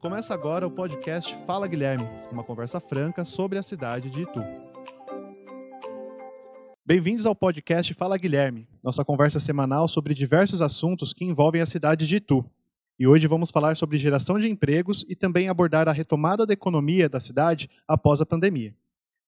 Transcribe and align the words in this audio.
Começa 0.00 0.32
agora 0.32 0.66
o 0.66 0.70
podcast 0.70 1.36
Fala 1.46 1.68
Guilherme, 1.68 2.06
uma 2.32 2.42
conversa 2.42 2.80
franca 2.80 3.22
sobre 3.26 3.58
a 3.58 3.62
cidade 3.62 4.08
de 4.08 4.22
Itu. 4.22 4.40
Bem-vindos 6.86 7.26
ao 7.26 7.34
podcast 7.34 7.92
Fala 7.92 8.16
Guilherme, 8.16 8.66
nossa 8.82 9.04
conversa 9.04 9.38
semanal 9.38 9.86
sobre 9.86 10.14
diversos 10.14 10.62
assuntos 10.62 11.12
que 11.12 11.26
envolvem 11.26 11.60
a 11.60 11.66
cidade 11.66 12.06
de 12.06 12.16
Itu. 12.16 12.42
E 12.98 13.06
hoje 13.06 13.26
vamos 13.26 13.50
falar 13.50 13.76
sobre 13.76 13.98
geração 13.98 14.38
de 14.38 14.48
empregos 14.48 15.04
e 15.06 15.14
também 15.14 15.50
abordar 15.50 15.86
a 15.86 15.92
retomada 15.92 16.46
da 16.46 16.54
economia 16.54 17.06
da 17.06 17.20
cidade 17.20 17.68
após 17.86 18.22
a 18.22 18.26
pandemia. 18.26 18.74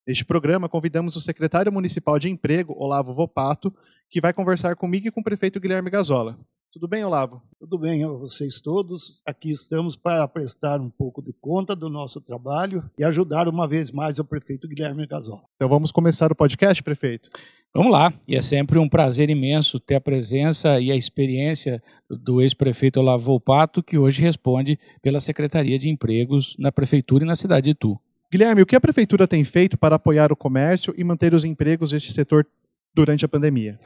Neste 0.07 0.25
programa, 0.25 0.71
convidamos 0.71 1.17
o 1.17 1.21
secretário 1.21 1.71
municipal 1.71 2.19
de 2.19 2.31
emprego, 2.31 2.75
Olavo 2.79 3.13
Vopato, 3.13 3.75
que 4.09 4.23
vai 4.23 4.33
conversar 4.33 4.75
comigo 4.75 5.07
e 5.07 5.11
com 5.11 5.21
o 5.21 5.25
prefeito 5.25 5.61
Guilherme 5.61 5.91
Gazola. 5.91 6.39
Tudo 6.73 6.89
bem, 6.89 7.05
Olavo? 7.05 7.43
Tudo 7.61 7.77
bem, 7.77 8.03
vocês 8.07 8.59
todos. 8.59 9.21
Aqui 9.27 9.51
estamos 9.51 9.95
para 9.95 10.27
prestar 10.27 10.81
um 10.81 10.89
pouco 10.89 11.21
de 11.21 11.31
conta 11.35 11.77
do 11.77 11.91
nosso 11.91 12.19
trabalho 12.19 12.83
e 12.99 13.05
ajudar 13.05 13.47
uma 13.47 13.69
vez 13.69 13.91
mais 13.91 14.19
o 14.19 14.25
prefeito 14.25 14.67
Guilherme 14.67 15.07
Gazola. 15.07 15.43
Então 15.57 15.69
vamos 15.69 15.93
começar 15.93 16.33
o 16.33 16.35
podcast, 16.35 16.83
prefeito? 16.83 17.29
Vamos 17.75 17.93
lá, 17.93 18.11
e 18.27 18.35
é 18.37 18.41
sempre 18.41 18.79
um 18.79 18.89
prazer 18.89 19.29
imenso 19.29 19.79
ter 19.79 19.97
a 19.97 20.01
presença 20.01 20.81
e 20.81 20.91
a 20.91 20.97
experiência 20.97 21.83
do 22.09 22.41
ex-prefeito 22.41 23.01
Olavo 23.01 23.25
Volpato, 23.25 23.83
que 23.83 23.99
hoje 23.99 24.23
responde 24.23 24.79
pela 25.03 25.21
Secretaria 25.21 25.79
de 25.79 25.91
Empregos 25.91 26.57
na 26.59 26.73
Prefeitura 26.73 27.25
e 27.25 27.27
na 27.27 27.37
cidade 27.37 27.65
de 27.65 27.71
Itu. 27.73 28.01
Guilherme, 28.33 28.63
o 28.63 28.67
que 28.67 28.77
a 28.77 28.81
Prefeitura 28.81 29.29
tem 29.29 29.45
feito 29.45 29.77
para 29.77 29.97
apoiar 29.97 30.33
o 30.33 30.37
comércio 30.37 30.95
e 30.97 31.05
manter 31.05 31.35
os 31.35 31.45
empregos 31.45 31.91
deste 31.91 32.13
setor 32.13 32.47
durante 32.95 33.25
a 33.25 33.29
pandemia? 33.29 33.79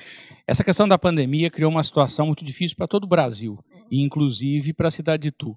Essa 0.47 0.65
questão 0.65 0.87
da 0.87 0.99
pandemia 0.99 1.51
criou 1.51 1.71
uma 1.71 1.83
situação 1.83 2.27
muito 2.27 2.45
difícil 2.45 2.77
para 2.77 2.87
todo 2.87 3.05
o 3.05 3.09
Brasil, 3.09 3.59
e 3.91 4.03
inclusive 4.03 4.73
para 4.73 4.89
a 4.89 4.91
cidade 4.91 5.23
de 5.23 5.29
Itu. 5.29 5.57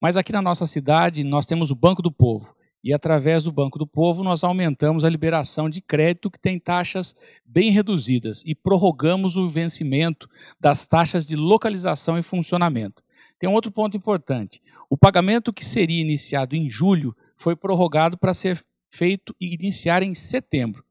Mas 0.00 0.16
aqui 0.16 0.32
na 0.32 0.42
nossa 0.42 0.66
cidade 0.66 1.22
nós 1.24 1.46
temos 1.46 1.70
o 1.70 1.74
Banco 1.74 2.02
do 2.02 2.10
Povo, 2.10 2.54
e 2.82 2.94
através 2.94 3.44
do 3.44 3.52
Banco 3.52 3.78
do 3.78 3.86
Povo 3.86 4.22
nós 4.22 4.42
aumentamos 4.42 5.04
a 5.04 5.10
liberação 5.10 5.68
de 5.68 5.80
crédito 5.82 6.30
que 6.30 6.40
tem 6.40 6.58
taxas 6.58 7.14
bem 7.44 7.70
reduzidas 7.70 8.42
e 8.46 8.54
prorrogamos 8.54 9.36
o 9.36 9.48
vencimento 9.48 10.28
das 10.58 10.86
taxas 10.86 11.26
de 11.26 11.36
localização 11.36 12.18
e 12.18 12.22
funcionamento. 12.22 13.02
Tem 13.38 13.48
um 13.48 13.54
outro 13.54 13.70
ponto 13.70 13.96
importante. 13.96 14.62
O 14.88 14.96
pagamento 14.96 15.52
que 15.52 15.64
seria 15.64 16.00
iniciado 16.00 16.56
em 16.56 16.68
julho 16.68 17.14
foi 17.36 17.54
prorrogado 17.54 18.18
para 18.18 18.34
ser 18.34 18.64
feito 18.90 19.34
e 19.40 19.54
iniciar 19.54 20.02
em 20.02 20.14
setembro. 20.14 20.84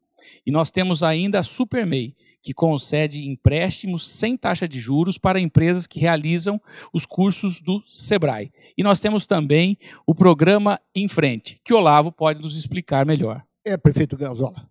E 0.45 0.51
nós 0.51 0.71
temos 0.71 1.03
ainda 1.03 1.39
a 1.39 1.43
SuperMEI, 1.43 2.15
que 2.41 2.53
concede 2.53 3.27
empréstimos 3.27 4.09
sem 4.09 4.37
taxa 4.37 4.67
de 4.67 4.79
juros 4.79 5.17
para 5.17 5.39
empresas 5.39 5.85
que 5.85 5.99
realizam 5.99 6.59
os 6.93 7.05
cursos 7.05 7.59
do 7.59 7.83
Sebrae. 7.87 8.51
E 8.77 8.83
nós 8.83 8.99
temos 8.99 9.25
também 9.25 9.77
o 10.07 10.15
programa 10.15 10.79
Em 10.95 11.07
Frente, 11.07 11.59
que 11.63 11.73
Olavo 11.73 12.11
pode 12.11 12.41
nos 12.41 12.55
explicar 12.55 13.05
melhor. 13.05 13.43
É, 13.65 13.75
prefeito 13.77 14.15
Gazola. 14.15 14.69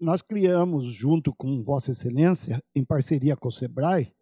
Nós 0.00 0.22
criamos, 0.22 0.86
junto 0.86 1.34
com 1.34 1.62
Vossa 1.62 1.90
Excelência, 1.90 2.62
em 2.74 2.84
parceria 2.84 3.36
com 3.36 3.48
o 3.48 3.52
Sebrae, 3.52 4.12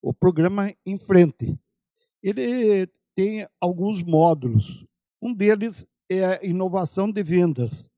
o 0.00 0.14
programa 0.14 0.72
Em 0.84 0.96
Frente. 0.96 1.58
Ele 2.22 2.88
tem 3.14 3.46
alguns 3.60 4.02
módulos. 4.02 4.86
Um 5.20 5.34
deles 5.34 5.86
é 6.08 6.24
a 6.24 6.44
inovação 6.44 7.10
de 7.10 7.22
vendas. 7.22 7.88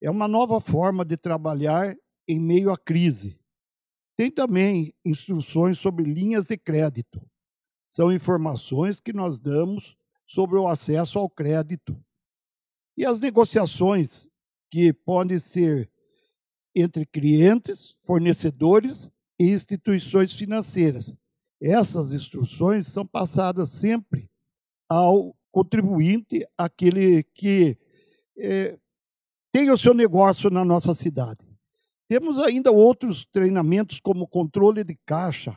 É 0.00 0.10
uma 0.10 0.28
nova 0.28 0.60
forma 0.60 1.04
de 1.04 1.16
trabalhar 1.16 1.96
em 2.26 2.38
meio 2.38 2.70
à 2.70 2.78
crise. 2.78 3.38
Tem 4.16 4.30
também 4.30 4.94
instruções 5.04 5.78
sobre 5.78 6.04
linhas 6.04 6.46
de 6.46 6.56
crédito. 6.56 7.20
São 7.88 8.12
informações 8.12 9.00
que 9.00 9.12
nós 9.12 9.38
damos 9.38 9.96
sobre 10.26 10.58
o 10.58 10.68
acesso 10.68 11.18
ao 11.18 11.28
crédito. 11.28 11.98
E 12.96 13.04
as 13.06 13.18
negociações 13.18 14.28
que 14.70 14.92
podem 14.92 15.38
ser 15.38 15.90
entre 16.74 17.06
clientes, 17.06 17.96
fornecedores 18.04 19.10
e 19.38 19.50
instituições 19.50 20.32
financeiras. 20.32 21.14
Essas 21.60 22.12
instruções 22.12 22.86
são 22.86 23.06
passadas 23.06 23.70
sempre 23.70 24.30
ao 24.88 25.36
contribuinte, 25.50 26.46
aquele 26.56 27.22
que 27.22 27.76
é, 28.36 28.78
tem 29.52 29.70
o 29.70 29.76
seu 29.76 29.94
negócio 29.94 30.50
na 30.50 30.64
nossa 30.64 30.94
cidade. 30.94 31.40
Temos 32.08 32.38
ainda 32.38 32.70
outros 32.70 33.26
treinamentos, 33.26 34.00
como 34.00 34.26
controle 34.26 34.82
de 34.82 34.98
caixa, 35.04 35.56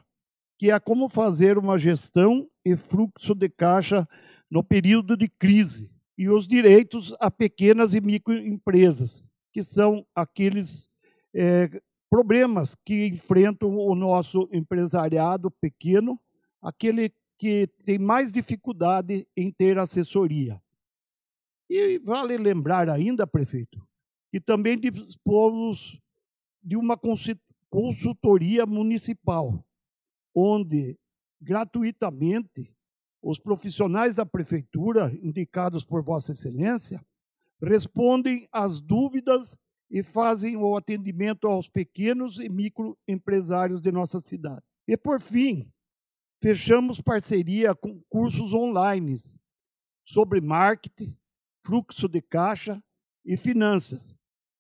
que 0.58 0.70
é 0.70 0.80
como 0.80 1.10
fazer 1.10 1.58
uma 1.58 1.78
gestão 1.78 2.48
e 2.64 2.76
fluxo 2.76 3.34
de 3.34 3.50
caixa 3.50 4.08
no 4.50 4.64
período 4.64 5.16
de 5.16 5.28
crise, 5.28 5.90
e 6.18 6.30
os 6.30 6.48
direitos 6.48 7.16
a 7.20 7.32
pequenas 7.32 7.94
e 7.94 8.02
microempresas, 8.02 9.24
que 9.52 9.64
são 9.64 10.06
aqueles 10.14 10.90
é, 11.34 11.82
problemas 12.10 12.76
que 12.86 13.08
enfrentam 13.08 13.76
o 13.78 13.96
nosso 13.96 14.48
empresariado 14.52 15.50
pequeno, 15.50 16.20
aquele 16.62 17.14
que 17.40 17.68
tem 17.86 17.98
mais 17.98 18.32
dificuldade 18.32 19.26
em 19.36 19.50
ter 19.50 19.80
assessoria. 19.80 20.62
E 21.74 21.98
vale 22.00 22.36
lembrar 22.36 22.90
ainda, 22.90 23.26
prefeito, 23.26 23.82
que 24.30 24.42
também 24.42 24.78
dispomos 24.78 25.98
de 26.62 26.76
uma 26.76 27.00
consultoria 27.70 28.66
municipal, 28.66 29.66
onde 30.36 31.00
gratuitamente 31.40 32.76
os 33.22 33.40
profissionais 33.40 34.14
da 34.14 34.26
prefeitura, 34.26 35.18
indicados 35.24 35.86
por 35.86 36.04
Vossa 36.04 36.34
Excelência, 36.34 37.02
respondem 37.64 38.50
às 38.52 38.82
dúvidas 38.82 39.58
e 39.90 40.04
fazem 40.04 40.58
o 40.58 40.76
atendimento 40.76 41.48
aos 41.48 41.70
pequenos 41.70 42.38
e 42.38 42.50
microempresários 42.50 43.82
de 43.82 43.94
nossa 43.94 44.20
cidade. 44.20 44.62
E, 44.86 44.98
por 44.98 45.22
fim, 45.22 45.72
fechamos 46.42 47.00
parceria 47.00 47.74
com 47.74 48.02
cursos 48.10 48.54
online 48.54 49.18
sobre 50.04 50.42
marketing, 50.42 51.16
fluxo 51.64 52.08
de 52.08 52.22
caixa 52.22 52.82
e 53.26 53.38
finanças. 53.38 54.16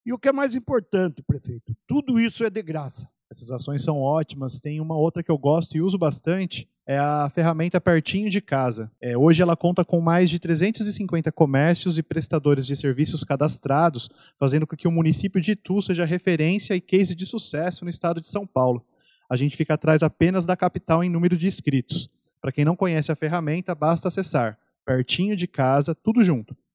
E 0.06 0.14
o 0.14 0.18
que 0.18 0.30
é 0.30 0.32
mais 0.32 0.56
importante, 0.56 1.22
prefeito, 1.22 1.76
tudo 1.88 2.20
isso 2.20 2.44
é 2.44 2.50
de 2.50 2.62
graça. 2.62 3.08
Essas 3.30 3.52
ações 3.52 3.84
são 3.84 4.00
ótimas. 4.00 4.60
Tem 4.60 4.82
uma 4.82 4.98
outra 4.98 5.24
que 5.24 5.32
eu 5.32 5.38
gosto 5.38 5.78
e 5.78 5.82
uso 5.82 5.98
bastante, 5.98 6.68
é 6.86 6.98
a 6.98 7.30
ferramenta 7.30 7.80
Pertinho 7.80 8.30
de 8.30 8.42
Casa. 8.42 8.92
É, 9.00 9.18
hoje 9.18 9.42
ela 9.42 9.56
conta 9.56 9.86
com 9.86 10.02
mais 10.02 10.30
de 10.30 10.40
350 10.40 11.32
comércios 11.32 11.98
e 11.98 12.04
prestadores 12.04 12.66
de 12.66 12.76
serviços 12.76 13.24
cadastrados, 13.24 14.10
fazendo 14.38 14.68
com 14.68 14.76
que 14.76 14.88
o 14.88 14.92
município 14.92 15.40
de 15.40 15.52
Itu 15.52 15.82
seja 15.82 16.04
referência 16.04 16.76
e 16.76 16.82
case 16.82 17.16
de 17.16 17.26
sucesso 17.26 17.86
no 17.86 17.90
estado 17.90 18.20
de 18.20 18.28
São 18.28 18.46
Paulo 18.46 18.86
a 19.32 19.38
gente 19.38 19.56
fica 19.56 19.76
atrás 19.76 20.04
apenas 20.04 20.46
da 20.46 20.58
capital 20.58 21.02
em 21.02 21.10
número 21.10 21.38
de 21.38 21.48
inscritos. 21.48 22.10
Para 22.42 22.52
quem 22.52 22.66
não 22.66 22.76
conhece 22.76 23.14
a 23.14 23.16
ferramenta, 23.16 23.74
basta 23.74 24.10
acessar 24.10 24.60
pertinho 24.86 25.38
de 25.38 25.48
casa, 25.48 25.96
tudo 25.96 26.22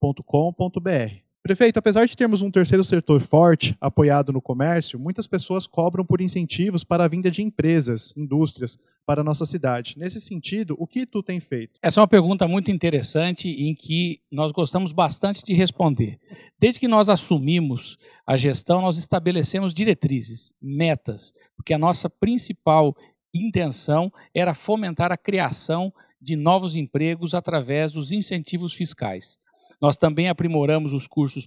junto.com.br. 0.02 1.26
Prefeito, 1.42 1.78
apesar 1.78 2.06
de 2.06 2.16
termos 2.16 2.42
um 2.42 2.50
terceiro 2.50 2.82
setor 2.82 3.20
forte, 3.20 3.76
apoiado 3.80 4.32
no 4.32 4.42
comércio, 4.42 4.98
muitas 4.98 5.28
pessoas 5.28 5.64
cobram 5.64 6.04
por 6.04 6.20
incentivos 6.20 6.82
para 6.82 7.04
a 7.04 7.08
vinda 7.08 7.30
de 7.30 7.40
empresas, 7.40 8.12
indústrias, 8.16 8.76
para 9.06 9.20
a 9.20 9.24
nossa 9.24 9.46
cidade. 9.46 9.94
Nesse 9.96 10.20
sentido, 10.20 10.74
o 10.76 10.88
que 10.88 11.06
tu 11.06 11.22
tem 11.22 11.38
feito? 11.38 11.78
Essa 11.80 12.00
é 12.00 12.02
uma 12.02 12.08
pergunta 12.08 12.48
muito 12.48 12.72
interessante 12.72 13.48
em 13.48 13.72
que 13.76 14.20
nós 14.28 14.50
gostamos 14.50 14.90
bastante 14.90 15.44
de 15.44 15.54
responder. 15.54 16.18
Desde 16.58 16.80
que 16.80 16.88
nós 16.88 17.08
assumimos 17.08 17.96
a 18.26 18.36
gestão, 18.36 18.80
nós 18.80 18.96
estabelecemos 18.96 19.72
diretrizes, 19.72 20.52
metas, 20.60 21.32
porque 21.56 21.72
a 21.72 21.78
nossa 21.78 22.10
principal 22.10 22.96
intenção 23.32 24.12
era 24.34 24.52
fomentar 24.52 25.12
a 25.12 25.16
criação 25.16 25.92
de 26.20 26.34
novos 26.34 26.74
empregos 26.74 27.36
através 27.36 27.92
dos 27.92 28.10
incentivos 28.10 28.72
fiscais. 28.72 29.38
Nós 29.80 29.96
também 29.96 30.28
aprimoramos 30.28 30.92
os 30.92 31.06
cursos 31.06 31.46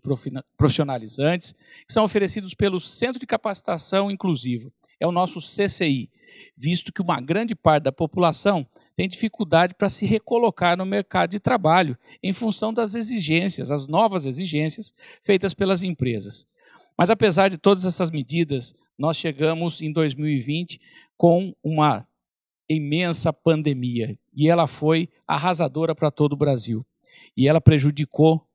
profissionalizantes, 0.57 1.53
que 1.87 1.93
são 1.93 2.03
oferecidos 2.03 2.53
pelo 2.53 2.79
Centro 2.79 3.19
de 3.19 3.25
Capacitação 3.25 4.11
Inclusiva. 4.11 4.71
É 4.99 5.07
o 5.07 5.11
nosso 5.11 5.39
CCI, 5.39 6.09
visto 6.55 6.93
que 6.93 7.01
uma 7.01 7.19
grande 7.19 7.55
parte 7.55 7.83
da 7.83 7.91
população 7.91 8.67
tem 8.95 9.07
dificuldade 9.07 9.73
para 9.73 9.89
se 9.89 10.05
recolocar 10.05 10.77
no 10.77 10.85
mercado 10.85 11.31
de 11.31 11.39
trabalho 11.39 11.97
em 12.21 12.33
função 12.33 12.73
das 12.73 12.93
exigências, 12.95 13.71
as 13.71 13.87
novas 13.87 14.25
exigências 14.25 14.93
feitas 15.23 15.53
pelas 15.53 15.81
empresas. 15.81 16.45
Mas 16.97 17.09
apesar 17.09 17.47
de 17.47 17.57
todas 17.57 17.85
essas 17.85 18.11
medidas, 18.11 18.75
nós 18.97 19.15
chegamos 19.15 19.81
em 19.81 19.91
2020 19.91 20.81
com 21.17 21.55
uma 21.63 22.05
imensa 22.67 23.31
pandemia 23.31 24.19
e 24.35 24.49
ela 24.49 24.67
foi 24.67 25.09
arrasadora 25.25 25.95
para 25.95 26.11
todo 26.11 26.33
o 26.33 26.37
Brasil 26.37 26.85
e 27.39 27.47
ela 27.47 27.61
prejudicou 27.61 28.45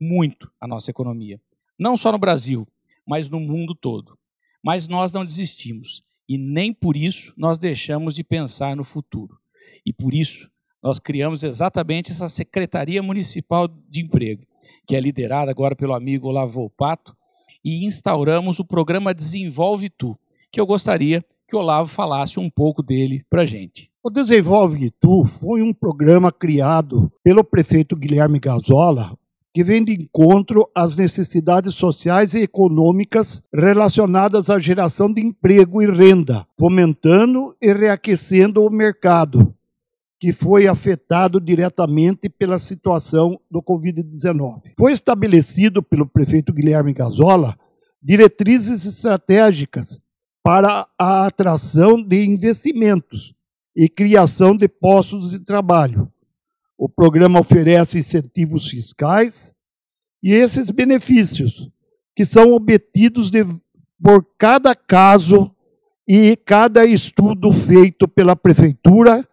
muito 0.00 0.50
a 0.58 0.66
nossa 0.66 0.90
economia. 0.90 1.38
Não 1.78 1.94
só 1.94 2.10
no 2.10 2.18
Brasil, 2.18 2.66
mas 3.06 3.28
no 3.28 3.38
mundo 3.38 3.74
todo. 3.74 4.18
Mas 4.64 4.88
nós 4.88 5.12
não 5.12 5.26
desistimos 5.26 6.02
e 6.26 6.38
nem 6.38 6.72
por 6.72 6.96
isso 6.96 7.34
nós 7.36 7.58
deixamos 7.58 8.14
de 8.14 8.24
pensar 8.24 8.74
no 8.74 8.82
futuro. 8.82 9.38
E 9.84 9.92
por 9.92 10.14
isso 10.14 10.50
nós 10.82 10.98
criamos 10.98 11.42
exatamente 11.42 12.12
essa 12.12 12.30
Secretaria 12.30 13.02
Municipal 13.02 13.68
de 13.68 14.00
Emprego, 14.00 14.46
que 14.86 14.96
é 14.96 15.00
liderada 15.00 15.50
agora 15.50 15.76
pelo 15.76 15.92
amigo 15.92 16.28
Olavo 16.28 16.54
Volpato, 16.54 17.14
e 17.62 17.84
instauramos 17.84 18.58
o 18.58 18.64
programa 18.64 19.12
Desenvolve 19.12 19.90
Tu, 19.90 20.18
que 20.50 20.58
eu 20.58 20.64
gostaria 20.64 21.22
que 21.50 21.56
o 21.56 21.58
Olavo 21.58 21.88
falasse 21.88 22.38
um 22.38 22.48
pouco 22.48 22.80
dele 22.80 23.24
para 23.28 23.42
a 23.42 23.46
gente. 23.46 23.90
O 24.02 24.08
Desenvolve 24.08 24.92
Tu 25.00 25.24
foi 25.24 25.60
um 25.60 25.74
programa 25.74 26.30
criado 26.30 27.12
pelo 27.24 27.42
prefeito 27.42 27.96
Guilherme 27.96 28.38
Gazola, 28.38 29.18
que 29.52 29.64
vem 29.64 29.82
de 29.84 29.92
encontro 29.92 30.70
às 30.72 30.94
necessidades 30.94 31.74
sociais 31.74 32.34
e 32.34 32.38
econômicas 32.38 33.42
relacionadas 33.52 34.48
à 34.48 34.60
geração 34.60 35.12
de 35.12 35.20
emprego 35.20 35.82
e 35.82 35.90
renda, 35.90 36.46
fomentando 36.56 37.56
e 37.60 37.72
reaquecendo 37.72 38.64
o 38.64 38.70
mercado, 38.70 39.52
que 40.20 40.32
foi 40.32 40.68
afetado 40.68 41.40
diretamente 41.40 42.28
pela 42.28 42.60
situação 42.60 43.40
do 43.50 43.60
Covid-19. 43.60 44.74
Foi 44.78 44.92
estabelecido 44.92 45.82
pelo 45.82 46.06
prefeito 46.06 46.52
Guilherme 46.52 46.92
Gazola 46.92 47.58
diretrizes 48.02 48.86
estratégicas 48.86 50.00
para 50.42 50.86
a 50.98 51.26
atração 51.26 52.02
de 52.02 52.24
investimentos 52.24 53.34
e 53.76 53.88
criação 53.88 54.56
de 54.56 54.68
postos 54.68 55.30
de 55.30 55.38
trabalho. 55.38 56.10
O 56.76 56.88
programa 56.88 57.40
oferece 57.40 57.98
incentivos 57.98 58.68
fiscais 58.68 59.54
e 60.22 60.32
esses 60.32 60.70
benefícios, 60.70 61.70
que 62.14 62.24
são 62.24 62.52
obtidos 62.52 63.30
de, 63.30 63.44
por 64.02 64.26
cada 64.38 64.74
caso 64.74 65.54
e 66.08 66.36
cada 66.36 66.84
estudo 66.84 67.52
feito 67.52 68.08
pela 68.08 68.34
prefeitura 68.34 69.26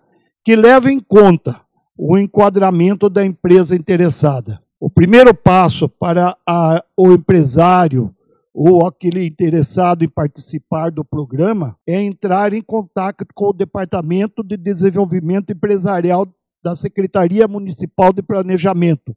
que 0.43 0.55
leva 0.55 0.91
em 0.91 0.99
conta 0.99 1.61
o 1.97 2.17
enquadramento 2.17 3.09
da 3.09 3.25
empresa 3.25 3.75
interessada. 3.75 4.61
O 4.79 4.89
primeiro 4.89 5.33
passo 5.33 5.89
para 5.89 6.37
a, 6.45 6.83
o 6.95 7.11
empresário 7.11 8.15
ou 8.59 8.87
aquele 8.87 9.23
interessado 9.23 10.03
em 10.03 10.09
participar 10.09 10.89
do 10.89 11.05
programa 11.05 11.77
é 11.87 12.01
entrar 12.01 12.53
em 12.53 12.61
contato 12.61 13.23
com 13.35 13.49
o 13.49 13.53
Departamento 13.53 14.41
de 14.41 14.57
Desenvolvimento 14.57 15.51
Empresarial 15.51 16.27
da 16.63 16.73
Secretaria 16.73 17.47
Municipal 17.47 18.11
de 18.11 18.23
Planejamento. 18.23 19.15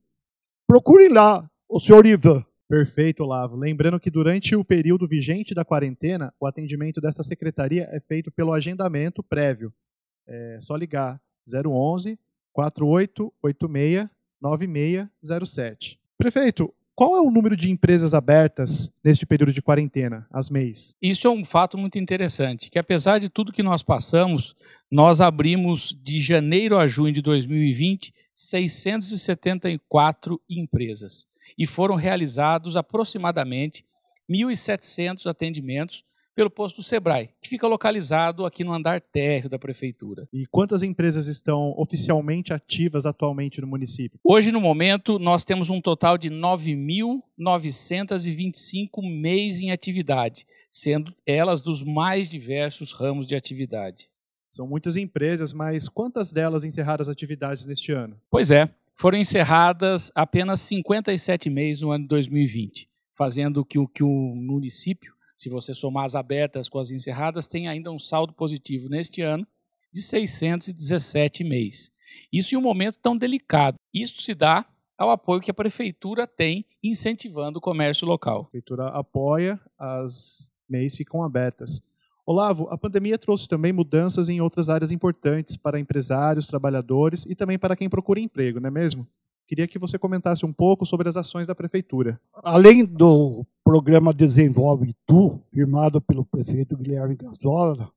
Procure 0.69 1.09
lá, 1.09 1.51
o 1.67 1.81
senhor 1.81 2.05
Ivan. 2.05 2.45
Perfeito, 2.69 3.23
Olavo. 3.23 3.57
Lembrando 3.57 3.99
que 3.99 4.11
durante 4.11 4.55
o 4.55 4.63
período 4.63 5.09
vigente 5.09 5.55
da 5.55 5.65
quarentena, 5.65 6.35
o 6.39 6.47
atendimento 6.47 7.01
desta 7.01 7.23
secretaria 7.23 7.89
é 7.91 7.99
feito 7.99 8.31
pelo 8.31 8.53
agendamento 8.53 9.23
prévio. 9.23 9.73
É 10.29 10.59
só 10.61 10.77
ligar 10.77 11.19
011 11.49 12.19
4886 12.53 14.07
9607. 14.39 15.99
Prefeito, 16.19 16.75
qual 17.01 17.17
é 17.17 17.21
o 17.23 17.31
número 17.31 17.57
de 17.57 17.71
empresas 17.71 18.13
abertas 18.13 18.93
neste 19.03 19.25
período 19.25 19.55
de 19.55 19.63
quarentena, 19.63 20.27
as 20.31 20.51
MEIs? 20.51 20.95
Isso 21.01 21.27
é 21.27 21.31
um 21.31 21.43
fato 21.43 21.79
muito 21.79 21.99
interessante, 21.99 22.71
que 22.71 22.79
apesar 22.79 23.19
de 23.19 23.31
tudo 23.31 23.55
que 23.55 23.63
nós 23.63 23.83
passamos, 23.83 24.55
nós 24.91 25.23
abrimos 25.23 25.99
de 26.03 26.21
janeiro 26.21 26.77
a 26.77 26.87
junho 26.87 27.15
de 27.15 27.23
2020 27.23 28.13
674 28.35 30.39
empresas 30.47 31.27
e 31.57 31.67
foram 31.67 31.95
realizados 31.95 32.77
aproximadamente 32.77 33.83
1.700 34.31 35.25
atendimentos 35.25 36.05
pelo 36.41 36.49
posto 36.49 36.77
do 36.77 36.83
Sebrae, 36.83 37.29
que 37.43 37.51
fica 37.51 37.67
localizado 37.67 38.47
aqui 38.47 38.65
no 38.65 38.73
andar 38.73 38.99
térreo 38.99 39.51
da 39.51 39.59
prefeitura. 39.59 40.27
E 40.33 40.47
quantas 40.47 40.83
empresas 40.83 41.27
estão 41.27 41.75
oficialmente 41.77 42.55
ativas 42.55 43.05
atualmente 43.05 43.61
no 43.61 43.67
município? 43.67 44.19
Hoje, 44.25 44.51
no 44.51 44.59
momento, 44.59 45.19
nós 45.19 45.45
temos 45.45 45.69
um 45.69 45.83
total 45.83 46.17
de 46.17 46.31
9.925 46.31 49.03
MEIs 49.03 49.61
em 49.61 49.71
atividade, 49.71 50.47
sendo 50.71 51.15
elas 51.27 51.61
dos 51.61 51.83
mais 51.83 52.31
diversos 52.31 52.93
ramos 52.93 53.27
de 53.27 53.37
atividade. 53.37 54.09
São 54.51 54.67
muitas 54.67 54.97
empresas, 54.97 55.53
mas 55.53 55.91
quantas 55.91 56.33
delas 56.33 56.65
encerraram 56.65 57.03
as 57.03 57.09
atividades 57.11 57.67
neste 57.67 57.93
ano? 57.93 58.19
Pois 58.31 58.51
é, 58.51 58.67
foram 58.97 59.19
encerradas 59.19 60.11
apenas 60.15 60.63
57 60.63 61.51
MEIs 61.51 61.83
no 61.83 61.91
ano 61.91 62.05
de 62.05 62.09
2020, 62.09 62.89
fazendo 63.15 63.63
que 63.63 63.79
o, 63.79 63.87
que 63.87 64.03
o 64.03 64.09
município 64.09 65.20
se 65.41 65.49
você 65.49 65.73
somar 65.73 66.05
as 66.05 66.15
abertas 66.15 66.69
com 66.69 66.79
as 66.79 66.91
encerradas, 66.91 67.47
tem 67.47 67.67
ainda 67.67 67.91
um 67.91 67.99
saldo 67.99 68.31
positivo 68.31 68.91
neste 68.91 69.23
ano 69.23 69.47
de 69.91 70.03
617 70.03 71.43
mês. 71.45 71.91
Isso 72.31 72.55
em 72.55 72.59
um 72.59 72.61
momento 72.61 72.99
tão 73.01 73.17
delicado. 73.17 73.79
Isso 73.93 74.21
se 74.21 74.35
dá 74.35 74.67
ao 74.99 75.11
apoio 75.11 75.41
que 75.41 75.51
a 75.51 75.55
prefeitura 75.55 76.27
tem 76.27 76.67
incentivando 76.85 77.59
o 77.59 77.63
comércio 77.63 78.07
local. 78.07 78.41
A 78.41 78.45
prefeitura 78.45 78.89
apoia, 78.89 79.59
as 79.79 80.47
MEIs 80.69 80.95
ficam 80.95 81.23
abertas. 81.23 81.81
Olavo, 82.27 82.69
a 82.69 82.77
pandemia 82.77 83.17
trouxe 83.17 83.49
também 83.49 83.73
mudanças 83.73 84.29
em 84.29 84.43
outras 84.43 84.69
áreas 84.69 84.93
importantes 84.93 85.57
para 85.57 85.81
empresários, 85.81 86.47
trabalhadores 86.47 87.25
e 87.25 87.35
também 87.35 87.59
para 87.59 87.75
quem 87.75 87.89
procura 87.89 88.21
emprego, 88.21 88.61
não 88.61 88.69
é 88.69 88.71
mesmo? 88.71 89.09
Queria 89.51 89.67
que 89.67 89.81
você 89.81 89.99
comentasse 89.99 90.47
um 90.47 90.53
pouco 90.53 90.87
sobre 90.87 91.09
as 91.09 91.17
ações 91.17 91.45
da 91.45 91.57
prefeitura. 91.57 92.21
Além 92.35 92.85
do 92.85 93.45
programa 93.65 94.15
Desenvolve 94.15 94.95
Tu, 95.05 95.43
firmado 95.53 96.01
pelo 96.01 96.25
prefeito 96.25 96.77
Guilherme 96.77 97.17
Gazola, 97.17 97.93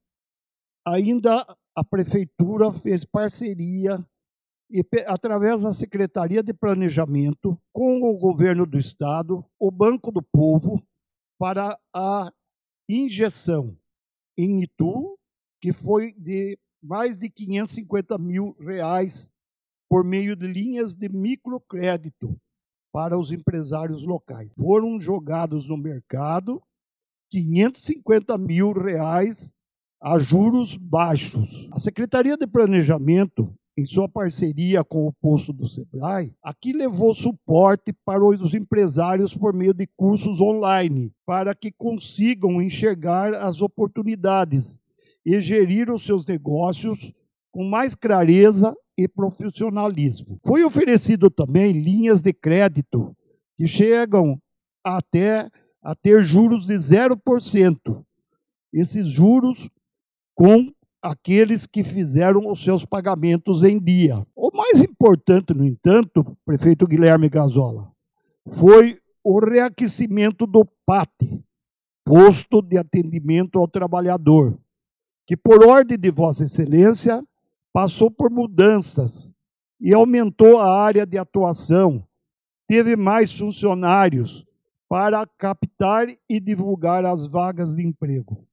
ainda 0.83 1.45
a 1.75 1.83
prefeitura 1.83 2.73
fez 2.73 3.05
parceria 3.05 4.03
e, 4.67 4.83
através 5.05 5.61
da 5.61 5.71
Secretaria 5.71 6.41
de 6.41 6.55
Planejamento 6.55 7.55
com 7.71 8.01
o 8.01 8.17
governo 8.17 8.65
do 8.65 8.79
estado, 8.79 9.45
o 9.59 9.69
Banco 9.69 10.11
do 10.11 10.23
Povo, 10.23 10.81
para 11.38 11.77
a 11.94 12.33
injeção 12.89 13.77
em 14.35 14.63
Itu, 14.63 15.19
que 15.61 15.71
foi 15.71 16.13
de 16.13 16.57
mais 16.81 17.15
de 17.15 17.29
550 17.29 18.17
mil 18.17 18.57
reais 18.59 19.31
por 19.93 20.03
meio 20.03 20.35
de 20.35 20.47
linhas 20.47 20.95
de 20.95 21.07
microcrédito 21.07 22.35
para 22.91 23.15
os 23.15 23.31
empresários 23.31 24.03
locais. 24.03 24.55
Foram 24.55 24.99
jogados 24.99 25.67
no 25.69 25.77
mercado 25.77 26.59
550 27.29 28.35
mil 28.39 28.71
reais 28.71 29.53
a 30.01 30.17
juros 30.17 30.75
baixos. 30.75 31.69
A 31.71 31.77
Secretaria 31.77 32.35
de 32.35 32.47
Planejamento, 32.47 33.53
em 33.77 33.85
sua 33.85 34.09
parceria 34.09 34.83
com 34.83 35.05
o 35.05 35.13
posto 35.13 35.53
do 35.53 35.67
Sebrae, 35.67 36.33
aqui 36.41 36.73
levou 36.73 37.13
suporte 37.13 37.93
para 38.03 38.25
os 38.25 38.51
empresários 38.51 39.37
por 39.37 39.53
meio 39.53 39.75
de 39.75 39.85
cursos 39.95 40.41
online, 40.41 41.13
para 41.23 41.53
que 41.53 41.71
consigam 41.71 42.59
enxergar 42.59 43.35
as 43.35 43.62
oportunidades 43.62 44.75
e 45.23 45.39
gerir 45.39 45.91
os 45.91 46.03
seus 46.03 46.25
negócios 46.25 47.13
com 47.53 47.63
mais 47.63 47.93
clareza 47.93 48.75
e 48.98 49.07
profissionalismo. 49.07 50.39
Foi 50.43 50.63
oferecido 50.63 51.29
também 51.29 51.72
linhas 51.72 52.22
de 52.22 52.33
crédito 52.33 53.15
que 53.55 53.67
chegam 53.67 54.41
até 54.83 55.50
a 55.81 55.93
ter 55.93 56.24
juros 56.24 56.65
de 56.65 56.74
0%. 56.74 58.03
Esses 58.74 59.07
juros 59.07 59.69
com 60.36 60.74
aqueles 61.00 61.67
que 61.67 61.83
fizeram 61.83 62.50
os 62.50 62.63
seus 62.63 62.86
pagamentos 62.86 63.62
em 63.62 63.77
dia. 63.77 64.25
O 64.36 64.50
mais 64.51 64.81
importante, 64.81 65.53
no 65.53 65.63
entanto, 65.63 66.36
prefeito 66.43 66.88
Guilherme 66.88 67.29
Gazola, 67.29 67.91
foi 68.48 69.00
o 69.24 69.39
reaquecimento 69.39 70.48
do 70.48 70.65
PAT, 70.86 71.12
Posto 72.03 72.62
de 72.62 72.77
Atendimento 72.77 73.60
ao 73.60 73.67
Trabalhador, 73.67 74.57
que 75.27 75.38
por 75.38 75.63
ordem 75.63 75.98
de 75.98 76.10
Vossa 76.10 76.45
Excelência 76.45 77.24
passou 77.74 78.12
por 78.12 78.30
mudanças 78.30 79.34
e 79.82 79.94
aumentou 79.94 80.60
a 80.60 80.80
área 80.80 81.06
de 81.06 81.18
atuação, 81.18 82.08
teve 82.68 82.96
mais 82.96 83.34
funcionários 83.34 84.46
para 84.88 85.25
captar 85.25 86.08
e 86.30 86.39
divulgar 86.39 87.03
as 87.03 87.25
vagas 87.27 87.75
de 87.75 87.84
emprego. 87.84 88.48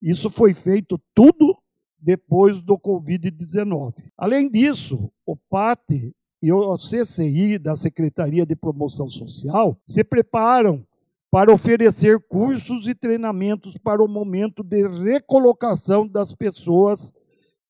Isso 0.00 0.30
foi 0.30 0.54
feito 0.54 0.98
tudo 1.12 1.58
depois 1.98 2.62
do 2.62 2.78
Covid-19. 2.78 3.92
Além 4.16 4.48
disso, 4.48 5.12
o 5.26 5.36
PAT 5.36 6.14
e 6.42 6.52
o 6.52 6.76
CCI 6.76 7.58
da 7.58 7.76
Secretaria 7.76 8.46
de 8.46 8.56
Promoção 8.56 9.08
Social 9.10 9.76
se 9.84 10.02
preparam 10.02 10.86
para 11.30 11.52
oferecer 11.52 12.18
cursos 12.20 12.88
e 12.88 12.94
treinamentos 12.94 13.76
para 13.76 14.02
o 14.02 14.08
momento 14.08 14.62
de 14.64 14.88
recolocação 14.88 16.06
das 16.06 16.32
pessoas 16.32 17.12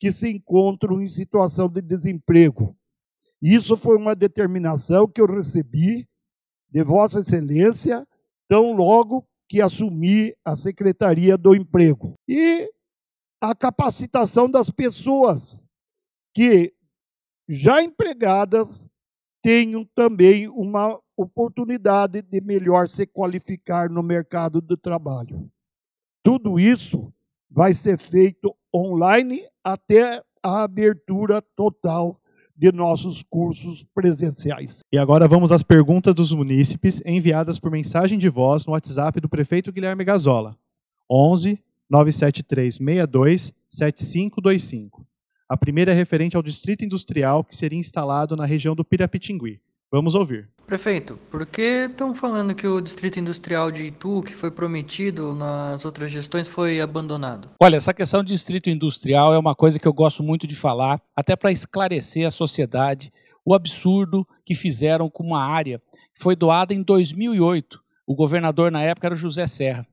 que 0.00 0.11
se 0.11 0.30
encontram 0.30 1.02
em 1.02 1.09
situação 1.09 1.69
de 1.69 1.83
desemprego. 1.83 2.75
Isso 3.40 3.76
foi 3.76 3.97
uma 3.99 4.16
determinação 4.16 5.07
que 5.07 5.21
eu 5.21 5.26
recebi 5.26 6.09
de 6.71 6.83
Vossa 6.83 7.19
Excelência, 7.19 8.09
tão 8.49 8.73
logo 8.73 9.28
que 9.47 9.61
assumi 9.61 10.35
a 10.42 10.57
Secretaria 10.57 11.37
do 11.37 11.54
Emprego. 11.54 12.14
E 12.26 12.71
a 13.40 13.54
capacitação 13.54 14.49
das 14.50 14.71
pessoas 14.71 15.62
que 16.35 16.73
já 17.49 17.83
empregadas 17.83 18.88
tenham 19.42 19.85
também 19.95 20.49
uma 20.49 20.99
oportunidade 21.16 22.23
de 22.23 22.40
melhor 22.40 22.88
se 22.88 23.07
qualificar 23.07 23.90
no 23.90 24.02
mercado 24.02 24.61
do 24.61 24.76
trabalho. 24.76 25.50
Tudo 26.23 26.59
isso 26.59 27.12
vai 27.50 27.75
ser 27.75 27.99
feito 27.99 28.54
online 28.74 29.42
até 29.62 30.22
a 30.42 30.62
abertura 30.62 31.42
total 31.56 32.20
de 32.56 32.70
nossos 32.72 33.22
cursos 33.22 33.86
presenciais. 33.94 34.84
E 34.92 34.98
agora 34.98 35.26
vamos 35.26 35.50
às 35.50 35.62
perguntas 35.62 36.14
dos 36.14 36.32
munícipes 36.32 37.00
enviadas 37.06 37.58
por 37.58 37.70
mensagem 37.70 38.18
de 38.18 38.28
voz 38.28 38.66
no 38.66 38.72
WhatsApp 38.72 39.18
do 39.20 39.28
prefeito 39.28 39.72
Guilherme 39.72 40.04
Gazola. 40.04 40.56
11 41.10 41.58
973 41.88 42.74
62 42.74 43.52
7525. 43.70 45.06
A 45.48 45.56
primeira 45.56 45.92
é 45.92 45.94
referente 45.94 46.36
ao 46.36 46.42
distrito 46.42 46.84
industrial 46.84 47.42
que 47.42 47.56
seria 47.56 47.78
instalado 47.78 48.36
na 48.36 48.44
região 48.44 48.76
do 48.76 48.84
Pirapitingui. 48.84 49.60
Vamos 49.90 50.14
ouvir. 50.14 50.49
Prefeito, 50.66 51.18
por 51.32 51.44
que 51.44 51.88
estão 51.90 52.14
falando 52.14 52.54
que 52.54 52.64
o 52.64 52.80
distrito 52.80 53.18
industrial 53.18 53.73
de 53.73 53.87
Itu, 53.87 54.23
que 54.23 54.32
foi 54.32 54.49
prometido 54.49 55.35
nas 55.35 55.85
outras 55.85 56.12
gestões, 56.12 56.47
foi 56.47 56.80
abandonado? 56.80 57.50
Olha, 57.61 57.76
essa 57.76 57.92
questão 57.92 58.23
de 58.23 58.32
distrito 58.32 58.70
industrial 58.70 59.35
é 59.35 59.38
uma 59.38 59.52
coisa 59.52 59.80
que 59.80 59.88
eu 59.88 59.92
gosto 59.92 60.23
muito 60.23 60.47
de 60.47 60.54
falar, 60.54 61.02
até 61.16 61.35
para 61.35 61.50
esclarecer 61.50 62.25
à 62.25 62.30
sociedade 62.30 63.12
o 63.44 63.52
absurdo 63.52 64.25
que 64.47 64.54
fizeram 64.54 65.11
com 65.11 65.25
uma 65.25 65.44
área 65.44 65.82
que 66.14 66.23
foi 66.23 66.37
doada 66.37 66.73
em 66.73 66.85
2008. 66.85 67.80
O 68.06 68.14
governador 68.14 68.70
na 68.70 68.82
época 68.82 69.09
era 69.09 69.14
o 69.14 69.18
José 69.18 69.49
Serra. 69.49 69.85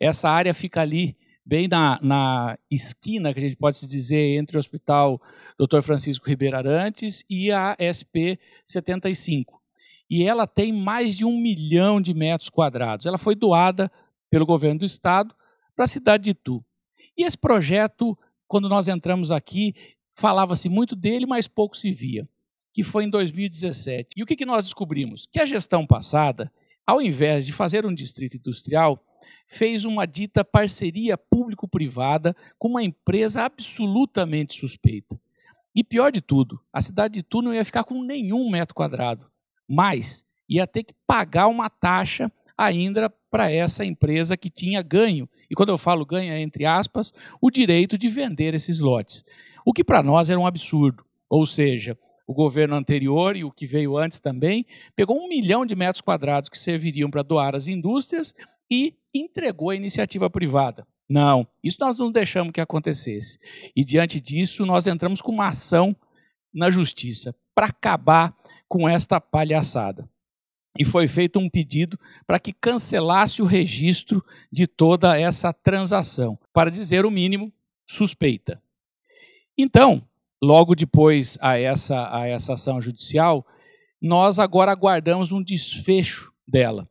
Essa 0.00 0.28
área 0.28 0.52
fica 0.52 0.80
ali 0.80 1.16
bem 1.44 1.68
na, 1.68 1.98
na, 2.02 2.58
esquina, 2.70 3.32
que 3.32 3.38
a 3.38 3.42
gente 3.42 3.56
pode 3.56 3.76
se 3.76 3.86
dizer, 3.86 4.38
entre 4.38 4.56
o 4.56 4.60
Hospital 4.60 5.20
Dr. 5.58 5.82
Francisco 5.82 6.28
Ribeiro 6.28 6.56
Arantes 6.56 7.24
e 7.28 7.52
a 7.52 7.76
SP 7.78 8.38
75 8.66 9.64
e 10.08 10.22
ela 10.22 10.46
tem 10.46 10.72
mais 10.72 11.16
de 11.16 11.24
um 11.24 11.36
milhão 11.36 12.00
de 12.00 12.14
metros 12.14 12.50
quadrados. 12.50 13.06
Ela 13.06 13.18
foi 13.18 13.34
doada 13.34 13.90
pelo 14.30 14.46
governo 14.46 14.80
do 14.80 14.86
estado 14.86 15.34
para 15.74 15.86
a 15.86 15.88
cidade 15.88 16.24
de 16.24 16.30
Itu. 16.30 16.64
E 17.16 17.24
esse 17.24 17.36
projeto, 17.36 18.16
quando 18.46 18.68
nós 18.68 18.88
entramos 18.88 19.30
aqui, 19.30 19.74
falava-se 20.12 20.68
muito 20.68 20.94
dele, 20.94 21.26
mas 21.26 21.48
pouco 21.48 21.76
se 21.76 21.90
via, 21.90 22.28
que 22.72 22.82
foi 22.82 23.04
em 23.04 23.10
2017. 23.10 24.10
E 24.16 24.22
o 24.22 24.26
que, 24.26 24.36
que 24.36 24.46
nós 24.46 24.64
descobrimos? 24.64 25.26
Que 25.32 25.40
a 25.40 25.46
gestão 25.46 25.86
passada, 25.86 26.52
ao 26.86 27.00
invés 27.00 27.46
de 27.46 27.52
fazer 27.52 27.86
um 27.86 27.94
distrito 27.94 28.36
industrial, 28.36 29.02
fez 29.46 29.84
uma 29.84 30.06
dita 30.06 30.44
parceria 30.44 31.16
público-privada 31.16 32.34
com 32.58 32.68
uma 32.68 32.82
empresa 32.82 33.42
absolutamente 33.42 34.58
suspeita. 34.58 35.20
E 35.74 35.82
pior 35.82 36.10
de 36.10 36.20
tudo, 36.20 36.60
a 36.72 36.80
cidade 36.80 37.14
de 37.14 37.20
Itu 37.20 37.42
não 37.42 37.52
ia 37.52 37.64
ficar 37.64 37.84
com 37.84 38.02
nenhum 38.02 38.48
metro 38.50 38.74
quadrado 38.74 39.30
mas 39.68 40.24
ia 40.48 40.66
ter 40.66 40.84
que 40.84 40.94
pagar 41.06 41.48
uma 41.48 41.68
taxa 41.70 42.30
ainda 42.56 43.10
para 43.30 43.50
essa 43.50 43.84
empresa 43.84 44.36
que 44.36 44.50
tinha 44.50 44.82
ganho. 44.82 45.28
E 45.50 45.54
quando 45.54 45.70
eu 45.70 45.78
falo 45.78 46.06
ganho, 46.06 46.32
é 46.32 46.40
entre 46.40 46.64
aspas, 46.64 47.12
o 47.40 47.50
direito 47.50 47.98
de 47.98 48.08
vender 48.08 48.54
esses 48.54 48.78
lotes. 48.80 49.24
O 49.64 49.72
que 49.72 49.82
para 49.82 50.02
nós 50.02 50.30
era 50.30 50.38
um 50.38 50.46
absurdo. 50.46 51.04
Ou 51.28 51.46
seja, 51.46 51.98
o 52.26 52.32
governo 52.32 52.76
anterior 52.76 53.36
e 53.36 53.44
o 53.44 53.50
que 53.50 53.66
veio 53.66 53.96
antes 53.96 54.20
também 54.20 54.66
pegou 54.94 55.18
um 55.18 55.28
milhão 55.28 55.66
de 55.66 55.74
metros 55.74 56.00
quadrados 56.00 56.48
que 56.48 56.58
serviriam 56.58 57.10
para 57.10 57.22
doar 57.22 57.54
às 57.54 57.66
indústrias 57.66 58.34
e 58.70 58.94
entregou 59.14 59.70
à 59.70 59.76
iniciativa 59.76 60.28
privada. 60.28 60.86
Não, 61.08 61.46
isso 61.62 61.76
nós 61.80 61.98
não 61.98 62.10
deixamos 62.10 62.52
que 62.52 62.60
acontecesse. 62.60 63.38
E 63.76 63.84
diante 63.84 64.20
disso, 64.20 64.66
nós 64.66 64.86
entramos 64.86 65.20
com 65.20 65.30
uma 65.30 65.48
ação 65.48 65.94
na 66.52 66.70
justiça 66.70 67.34
para 67.54 67.66
acabar 67.66 68.34
com 68.68 68.88
esta 68.88 69.20
palhaçada. 69.20 70.08
E 70.76 70.84
foi 70.84 71.06
feito 71.06 71.38
um 71.38 71.48
pedido 71.48 71.98
para 72.26 72.40
que 72.40 72.52
cancelasse 72.52 73.40
o 73.40 73.44
registro 73.44 74.24
de 74.50 74.66
toda 74.66 75.18
essa 75.18 75.52
transação, 75.52 76.36
para 76.52 76.70
dizer 76.70 77.06
o 77.06 77.10
mínimo, 77.10 77.52
suspeita. 77.86 78.60
Então, 79.56 80.02
logo 80.42 80.74
depois 80.74 81.38
a 81.40 81.56
essa, 81.56 82.12
a 82.12 82.26
essa 82.26 82.54
ação 82.54 82.80
judicial, 82.80 83.46
nós 84.02 84.38
agora 84.40 84.72
aguardamos 84.72 85.30
um 85.30 85.42
desfecho 85.42 86.32
dela. 86.46 86.88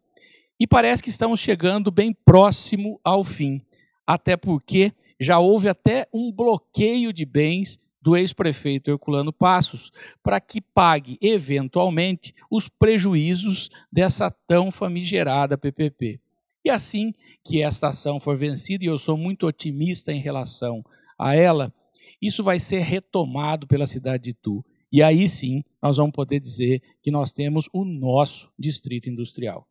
E 0.60 0.68
parece 0.68 1.02
que 1.02 1.10
estamos 1.10 1.40
chegando 1.40 1.92
bem 1.92 2.14
próximo 2.26 3.00
ao 3.04 3.24
fim, 3.24 3.60
até 4.06 4.38
porque 4.38 4.94
já 5.20 5.40
houve 5.40 5.68
até 5.68 6.08
um 6.14 6.32
bloqueio 6.32 7.12
de 7.12 7.26
bens 7.26 7.80
do 8.02 8.18
ex-prefeito 8.18 8.92
Herculano 8.92 9.32
Passos 9.32 9.92
para 10.22 10.40
que 10.42 10.60
pague, 10.60 11.18
eventualmente, 11.22 12.36
os 12.52 12.68
prejuízos 12.68 13.70
dessa 13.92 14.30
tão 14.30 14.70
famigerada 14.70 15.58
PPP. 15.58 16.20
E 16.66 16.70
assim 16.70 17.14
que 17.44 17.62
esta 17.62 17.90
ação 17.90 18.20
for 18.20 18.38
vencida, 18.38 18.84
e 18.84 18.88
eu 18.88 18.98
sou 18.98 19.18
muito 19.18 19.48
otimista 19.48 20.12
em 20.12 20.20
relação 20.20 20.84
a 21.18 21.34
ela, 21.36 21.74
isso 22.22 22.44
vai 22.44 22.60
ser 22.60 22.80
retomado 22.80 23.68
pela 23.68 23.86
cidade 23.86 24.24
de 24.24 24.30
Itu. 24.32 24.64
E 24.92 25.02
aí 25.02 25.28
sim 25.28 25.64
nós 25.82 25.98
vamos 25.98 26.14
poder 26.14 26.40
dizer 26.40 26.82
que 27.02 27.10
nós 27.10 27.32
temos 27.32 27.70
o 27.74 27.84
nosso 27.84 28.52
distrito 28.60 29.10
industrial. 29.10 29.68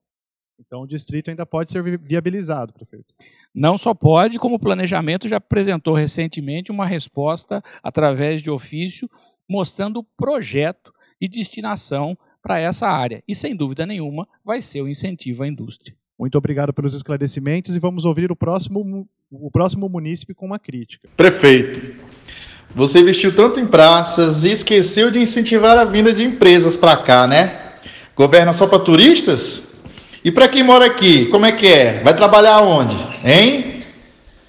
Então 0.66 0.83
o 0.83 0.87
distrito 0.87 1.31
ainda 1.31 1.45
pode 1.45 1.73
ser 1.73 1.83
viabilizado, 1.99 2.73
prefeito. 2.73 3.14
Não 3.54 3.76
só 3.76 3.92
pode, 3.92 4.38
como 4.38 4.57
o 4.57 4.59
planejamento 4.59 5.28
já 5.28 5.37
apresentou 5.37 5.95
recentemente 5.95 6.71
uma 6.71 6.87
resposta 6.87 7.62
através 7.83 8.42
de 8.42 8.50
ofício 8.50 9.11
mostrando 9.49 9.99
o 9.99 10.04
projeto 10.16 10.92
de 11.21 11.28
destinação 11.28 12.16
para 12.42 12.59
essa 12.59 12.88
área. 12.88 13.23
E 13.28 13.35
sem 13.35 13.54
dúvida 13.54 13.85
nenhuma 13.85 14.26
vai 14.45 14.62
ser 14.62 14.81
o 14.81 14.85
um 14.85 14.88
incentivo 14.88 15.42
à 15.42 15.49
indústria. 15.49 15.95
Muito 16.19 16.38
obrigado 16.38 16.73
pelos 16.73 16.95
esclarecimentos 16.95 17.75
e 17.75 17.78
vamos 17.78 18.04
ouvir 18.04 18.31
o 18.31 18.37
próximo, 18.37 19.07
o 19.31 19.50
próximo 19.50 19.88
munícipe 19.88 20.35
com 20.35 20.47
uma 20.47 20.59
crítica. 20.59 21.09
Prefeito, 21.16 21.97
você 22.75 23.00
investiu 23.00 23.35
tanto 23.35 23.61
em 23.61 23.66
praças 23.66 24.45
e 24.45 24.52
esqueceu 24.52 25.11
de 25.11 25.19
incentivar 25.19 25.76
a 25.76 25.85
vinda 25.85 26.12
de 26.12 26.25
empresas 26.25 26.76
para 26.76 26.97
cá, 26.97 27.26
né? 27.26 27.75
Governa 28.14 28.52
só 28.52 28.66
para 28.66 28.78
turistas? 28.78 29.71
E 30.24 30.30
para 30.30 30.48
quem 30.48 30.62
mora 30.62 30.86
aqui, 30.86 31.26
como 31.26 31.44
é 31.44 31.50
que 31.50 31.66
é? 31.66 32.00
Vai 32.00 32.14
trabalhar 32.14 32.60
onde? 32.60 32.94
Hein? 33.26 33.80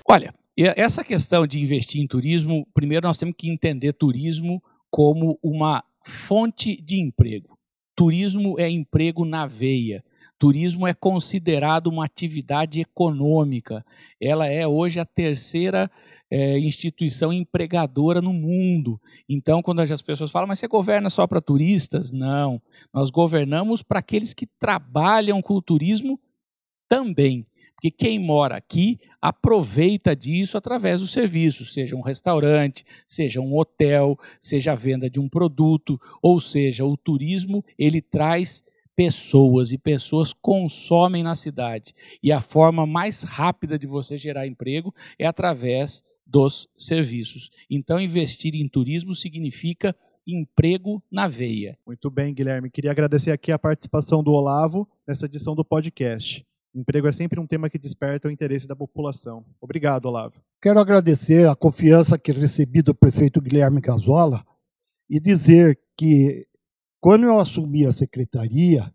Olha, 0.08 0.32
essa 0.56 1.04
questão 1.04 1.48
de 1.48 1.60
investir 1.60 2.00
em 2.00 2.06
turismo, 2.06 2.68
primeiro 2.76 3.08
nós 3.08 3.18
temos 3.18 3.34
que 3.36 3.50
entender 3.50 3.92
turismo 3.94 4.62
como 4.92 5.40
uma 5.42 5.84
fonte 6.06 6.80
de 6.80 7.00
emprego. 7.00 7.58
Turismo 7.96 8.60
é 8.60 8.70
emprego 8.70 9.26
na 9.26 9.48
veia. 9.48 10.04
Turismo 10.44 10.86
é 10.86 10.94
considerado 10.94 11.88
uma 11.88 12.04
atividade 12.04 12.82
econômica. 12.82 13.86
Ela 14.20 14.46
é 14.46 14.68
hoje 14.68 15.00
a 15.00 15.06
terceira 15.06 15.90
é, 16.30 16.60
instituição 16.60 17.32
empregadora 17.32 18.22
no 18.22 18.34
mundo. 18.34 19.00
Então, 19.30 19.62
quando 19.62 19.80
as 19.80 20.02
pessoas 20.02 20.32
falam, 20.32 20.50
mas 20.50 20.60
você 20.60 20.68
governa 20.68 21.10
só 21.10 21.26
para 21.26 21.40
turistas? 21.40 22.12
Não. 22.12 22.62
Nós 22.94 23.10
governamos 23.10 23.82
para 23.82 24.00
aqueles 24.00 24.34
que 24.34 24.46
trabalham 24.46 25.42
com 25.42 25.54
o 25.54 25.62
turismo 25.62 26.20
também. 26.90 27.48
Porque 27.76 27.90
quem 27.90 28.20
mora 28.20 28.58
aqui 28.58 29.00
aproveita 29.22 30.14
disso 30.14 30.58
através 30.58 31.00
dos 31.00 31.14
serviços, 31.14 31.74
seja 31.74 31.96
um 31.96 32.02
restaurante, 32.02 32.86
seja 33.08 33.40
um 33.40 33.58
hotel, 33.58 34.20
seja 34.42 34.74
a 34.74 34.76
venda 34.76 35.10
de 35.10 35.22
um 35.22 35.30
produto, 35.30 35.98
ou 36.22 36.42
seja, 36.42 36.84
o 36.84 36.98
turismo 36.98 37.64
ele 37.80 38.02
traz 38.02 38.62
pessoas 38.96 39.72
e 39.72 39.78
pessoas 39.78 40.34
consomem 40.34 41.24
na 41.24 41.36
cidade. 41.36 41.94
E 42.22 42.32
a 42.32 42.40
forma 42.40 42.86
mais 42.86 43.24
rápida 43.24 43.78
de 43.78 43.88
você 43.88 44.18
gerar 44.18 44.48
emprego 44.48 44.94
é 45.18 45.26
através 45.26 46.04
dos 46.26 46.68
serviços. 46.78 47.50
Então, 47.70 48.00
investir 48.00 48.56
em 48.56 48.68
turismo 48.68 49.14
significa 49.14 49.96
emprego 50.26 51.04
na 51.12 51.28
veia. 51.28 51.78
Muito 51.86 52.10
bem, 52.10 52.34
Guilherme. 52.34 52.70
Queria 52.70 52.92
agradecer 52.92 53.32
aqui 53.32 53.52
a 53.52 53.60
participação 53.60 54.24
do 54.24 54.32
Olavo 54.32 54.88
nessa 55.08 55.26
edição 55.26 55.54
do 55.54 55.66
podcast. 55.66 56.46
Emprego 56.74 57.08
é 57.08 57.12
sempre 57.12 57.40
um 57.40 57.46
tema 57.46 57.70
que 57.70 57.78
desperta 57.78 58.28
o 58.28 58.32
interesse 58.32 58.68
da 58.68 58.76
população. 58.76 59.46
Obrigado, 59.62 60.06
Olavo. 60.06 60.42
Quero 60.60 60.80
agradecer 60.80 61.48
a 61.48 61.56
confiança 61.56 62.18
que 62.18 62.32
recebi 62.32 62.82
do 62.82 62.96
prefeito 62.96 63.42
Guilherme 63.42 63.80
Gazola 63.80 64.44
e 65.10 65.20
dizer 65.20 65.80
que, 65.96 66.48
quando 67.04 67.26
eu 67.26 67.38
assumi 67.38 67.86
a 67.86 67.92
secretaria, 67.92 68.90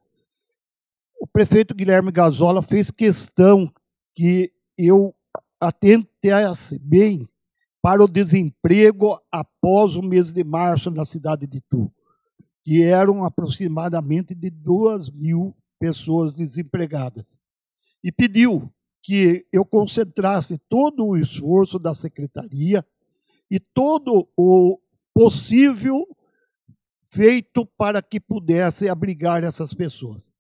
o 1.21 1.27
prefeito 1.27 1.75
Guilherme 1.75 2.11
Gazola 2.11 2.62
fez 2.62 2.91
questão 2.91 3.71
que 4.15 4.50
eu 4.79 5.15
atentasse 5.61 6.79
bem 6.79 7.29
para 7.83 8.03
o 8.03 8.09
desemprego 8.09 9.21
após 9.31 9.95
o 9.95 10.00
mês 10.00 10.33
de 10.33 10.43
março 10.43 10.91
na 10.91 11.05
cidade 11.05 11.47
de 11.47 11.59
Itu, 11.59 11.93
que 12.65 12.83
eram 12.83 13.25
aproximadamente 13.25 14.35
de 14.35 14.49
2 14.49 15.11
mil 15.11 15.55
pessoas 15.79 16.35
desempregadas. 16.35 17.37
E 18.03 18.11
pediu 18.11 18.73
que 19.03 19.45
eu 19.53 19.67
concentrasse 19.67 20.57
todo 20.67 21.05
o 21.05 21.15
esforço 21.15 21.79
da 21.79 21.93
secretaria 21.93 22.83
e 23.50 23.61
todo 23.61 24.27
o 24.35 24.81
possível 25.12 26.09
feito 27.11 27.65
para 27.65 28.03
que 28.03 28.21
pudesse 28.21 28.88
abrigar 28.88 29.45
essas 29.45 29.73
pessoas. 29.73 30.31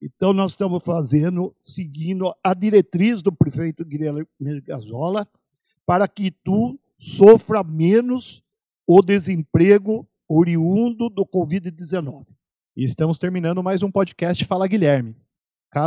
Então, 0.00 0.32
nós 0.32 0.52
estamos 0.52 0.82
fazendo, 0.82 1.54
seguindo 1.62 2.34
a 2.42 2.54
diretriz 2.54 3.22
do 3.22 3.32
prefeito 3.32 3.84
Guilherme 3.84 4.26
Gazola, 4.66 5.28
para 5.86 6.08
que 6.08 6.30
tu 6.30 6.78
sofra 6.98 7.62
menos 7.62 8.42
o 8.86 9.00
desemprego 9.00 10.08
oriundo 10.28 11.08
do 11.08 11.24
Covid-19. 11.24 12.26
E 12.76 12.84
estamos 12.84 13.18
terminando 13.18 13.62
mais 13.62 13.82
um 13.82 13.90
podcast 13.90 14.44
Fala 14.44 14.66
Guilherme. 14.66 15.14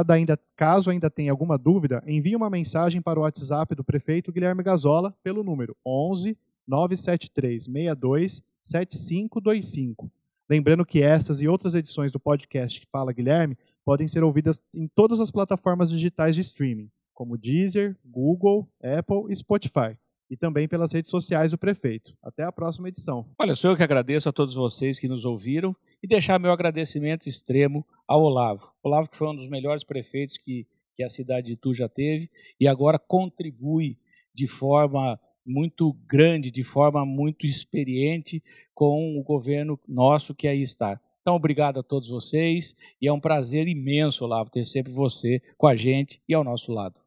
Ainda, 0.10 0.40
caso 0.56 0.90
ainda 0.90 1.10
tenha 1.10 1.32
alguma 1.32 1.58
dúvida, 1.58 2.04
envie 2.08 2.36
uma 2.36 2.50
mensagem 2.50 3.02
para 3.02 3.20
o 3.20 3.24
WhatsApp 3.24 3.76
do 3.76 3.84
prefeito 3.84 4.32
Guilherme 4.32 4.64
Gazola 4.64 5.16
pelo 5.24 5.44
número 5.44 5.76
11 5.86 6.38
973 6.68 7.66
62 7.66 8.42
7525. 8.64 10.12
Lembrando 10.50 10.86
que 10.86 11.02
estas 11.02 11.42
e 11.42 11.48
outras 11.48 11.74
edições 11.74 12.12
do 12.12 12.20
podcast 12.20 12.86
Fala 12.92 13.12
Guilherme 13.12 13.58
podem 13.84 14.08
ser 14.08 14.24
ouvidas 14.24 14.62
em 14.74 14.88
todas 14.88 15.20
as 15.20 15.32
plataformas 15.32 15.90
digitais 15.90 16.36
de 16.36 16.42
streaming, 16.42 16.90
como 17.14 17.38
Deezer, 17.38 17.98
Google, 18.06 18.70
Apple 18.82 19.32
e 19.32 19.36
Spotify 19.36 19.98
e 20.30 20.36
também 20.36 20.68
pelas 20.68 20.92
redes 20.92 21.12
sociais 21.12 21.52
do 21.52 21.58
prefeito. 21.58 22.16
Até 22.22 22.44
a 22.44 22.52
próxima 22.52 22.90
edição. 22.90 23.28
Olha, 23.40 23.56
sou 23.56 23.72
eu 23.72 23.78
que 23.78 23.84
agradeço 23.84 24.30
a 24.30 24.34
todos 24.34 24.56
vocês 24.56 25.00
que 25.00 25.08
nos 25.08 25.26
ouviram 25.26 25.76
e 26.02 26.08
deixar 26.08 26.40
meu 26.40 26.52
agradecimento 26.52 27.28
extremo 27.28 27.86
ao 28.08 28.22
Olavo. 28.22 28.72
Olavo 28.84 29.10
que 29.10 29.16
foi 29.16 29.28
um 29.28 29.36
dos 29.36 29.48
melhores 29.48 29.84
prefeitos 29.84 30.38
que, 30.38 30.68
que 30.94 31.04
a 31.04 31.10
cidade 31.10 31.48
de 31.48 31.54
Itu 31.54 31.74
já 31.74 31.90
teve 31.90 32.30
e 32.60 32.68
agora 32.68 33.00
contribui 33.00 33.98
de 34.34 34.48
forma 34.48 35.20
muito 35.46 35.94
grande, 36.08 36.50
de 36.50 36.64
forma 36.64 37.06
muito 37.06 37.46
experiente 37.46 38.42
com 38.74 39.18
o 39.18 39.24
governo 39.24 39.80
nosso 39.88 40.34
que 40.34 40.48
aí 40.48 40.62
está. 40.62 41.00
Então, 41.22 41.36
obrigado 41.36 41.80
a 41.80 41.84
todos 41.84 42.10
vocês 42.10 42.76
e 43.02 43.08
é 43.08 43.14
um 43.14 43.20
prazer 43.20 43.68
imenso, 43.68 44.24
Olavo, 44.24 44.50
ter 44.50 44.66
sempre 44.66 44.92
você 44.92 45.42
com 45.58 45.68
a 45.68 45.76
gente 45.76 46.22
e 46.28 46.34
ao 46.34 46.44
nosso 46.44 46.72
lado. 46.72 47.05